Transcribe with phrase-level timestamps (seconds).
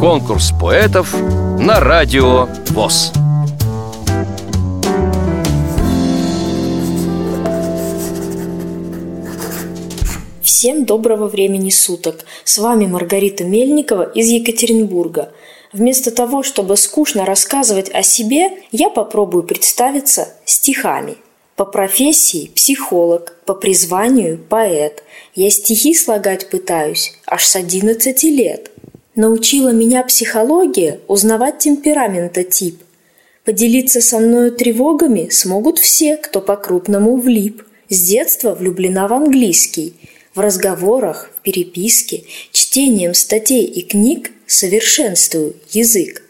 [0.00, 1.14] Конкурс поэтов
[1.58, 3.12] на радио ВОЗ.
[10.42, 12.24] Всем доброго времени суток!
[12.44, 15.32] С вами Маргарита Мельникова из Екатеринбурга.
[15.72, 21.16] Вместо того, чтобы скучно рассказывать о себе, я попробую представиться стихами.
[21.56, 25.02] По профессии– психолог, по призванию– поэт.
[25.34, 28.70] Я стихи слагать пытаюсь аж с 11 лет.
[29.14, 32.82] Научила меня психология узнавать темперамента тип.
[33.44, 37.62] Поделиться со мною тревогами смогут все, кто по-крупному влип.
[37.88, 39.94] С детства влюблена в английский–
[40.36, 46.22] в разговорах, в переписке, чтением статей и книг совершенствую язык.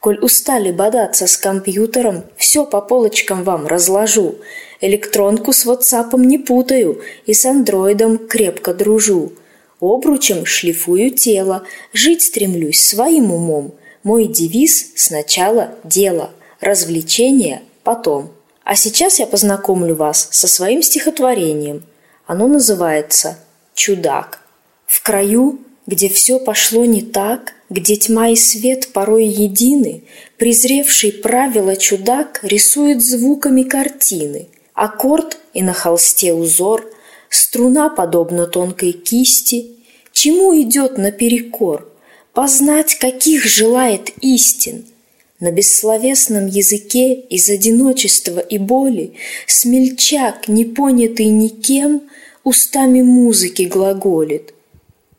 [0.00, 4.36] Коль устали бодаться с компьютером, все по полочкам вам разложу.
[4.80, 9.32] Электронку с ватсапом не путаю и с андроидом крепко дружу.
[9.78, 13.74] Обручем шлифую тело, жить стремлюсь своим умом.
[14.02, 18.32] Мой девиз сначала дело, развлечение потом.
[18.64, 21.82] А сейчас я познакомлю вас со своим стихотворением.
[22.26, 23.38] Оно называется
[23.74, 24.38] чудак.
[24.86, 30.02] В краю, где все пошло не так, где тьма и свет порой едины,
[30.36, 34.48] презревший правила чудак рисует звуками картины.
[34.74, 36.84] Аккорд и на холсте узор,
[37.28, 39.70] струна подобно тонкой кисти.
[40.12, 41.88] Чему идет наперекор?
[42.32, 44.84] Познать, каких желает истин–
[45.40, 49.14] на бессловесном языке из одиночества и боли
[49.46, 52.02] Смельчак, не понятый никем,
[52.44, 54.52] устами музыки глаголит.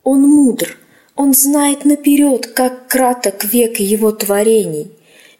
[0.04, 0.78] Он мудр,
[1.16, 4.90] он знает наперед, как краток век его творений.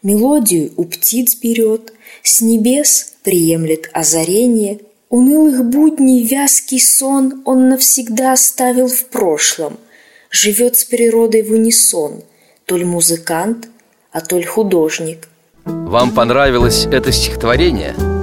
[0.01, 4.79] Мелодию у птиц берет, с небес приемлет озарение.
[5.09, 9.77] Унылых будней вязкий сон он навсегда оставил в прошлом.
[10.29, 12.23] Живет с природой в унисон,
[12.65, 13.67] толь музыкант,
[14.11, 15.27] а толь художник.
[15.65, 17.95] Вам понравилось это стихотворение–